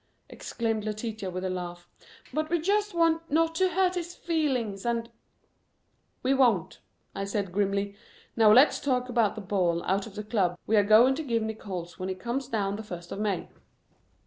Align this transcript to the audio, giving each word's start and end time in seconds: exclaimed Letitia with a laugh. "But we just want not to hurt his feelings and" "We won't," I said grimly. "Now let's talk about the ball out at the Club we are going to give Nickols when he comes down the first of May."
exclaimed 0.31 0.83
Letitia 0.83 1.29
with 1.29 1.45
a 1.45 1.49
laugh. 1.51 1.87
"But 2.33 2.49
we 2.49 2.59
just 2.59 2.95
want 2.95 3.21
not 3.29 3.53
to 3.53 3.69
hurt 3.69 3.93
his 3.93 4.15
feelings 4.15 4.83
and" 4.83 5.11
"We 6.23 6.33
won't," 6.33 6.79
I 7.13 7.23
said 7.23 7.51
grimly. 7.51 7.95
"Now 8.35 8.51
let's 8.51 8.79
talk 8.79 9.09
about 9.09 9.35
the 9.35 9.41
ball 9.41 9.83
out 9.83 10.07
at 10.07 10.15
the 10.15 10.23
Club 10.23 10.57
we 10.65 10.75
are 10.75 10.83
going 10.83 11.13
to 11.13 11.23
give 11.23 11.43
Nickols 11.43 11.99
when 11.99 12.09
he 12.09 12.15
comes 12.15 12.47
down 12.47 12.77
the 12.77 12.83
first 12.83 13.11
of 13.11 13.19
May." 13.19 13.47